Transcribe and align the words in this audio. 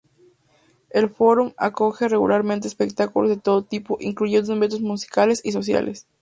El 0.89 1.11
Forum 1.11 1.53
acoge 1.57 2.07
regularmente 2.07 2.67
espectáculos 2.67 3.29
de 3.29 3.37
todo 3.37 3.63
tipo, 3.63 3.97
incluyendo 4.01 4.51
eventos 4.55 4.81
musicales 4.81 5.41
y 5.43 5.51
sociales. 5.51 6.07